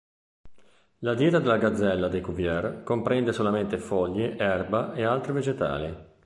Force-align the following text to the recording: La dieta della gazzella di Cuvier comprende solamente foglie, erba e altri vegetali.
La 1.01 1.13
dieta 1.13 1.37
della 1.37 1.59
gazzella 1.59 2.07
di 2.07 2.21
Cuvier 2.21 2.81
comprende 2.83 3.31
solamente 3.31 3.77
foglie, 3.77 4.35
erba 4.35 4.95
e 4.95 5.03
altri 5.03 5.31
vegetali. 5.31 5.95